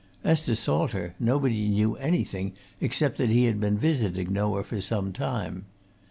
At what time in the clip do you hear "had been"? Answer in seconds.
3.45-3.77